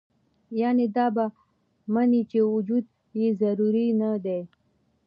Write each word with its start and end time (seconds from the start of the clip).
يعني 0.59 0.85
دا 0.95 1.05
به 1.15 1.25
مني 1.93 2.21
چې 2.31 2.39
وجود 2.55 2.85
ئې 3.17 3.25
ضروري 3.41 3.87
نۀ 3.99 4.11
دے 4.25 4.39